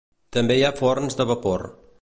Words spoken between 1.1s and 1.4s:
de